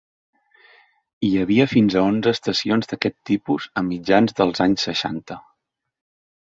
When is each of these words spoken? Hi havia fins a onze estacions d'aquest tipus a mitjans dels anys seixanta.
Hi 1.27 1.29
havia 1.41 1.67
fins 1.73 1.97
a 1.99 2.03
onze 2.13 2.33
estacions 2.39 2.91
d'aquest 2.93 3.19
tipus 3.33 3.69
a 3.83 3.87
mitjans 3.93 4.37
dels 4.43 4.67
anys 4.69 4.91
seixanta. 4.91 5.41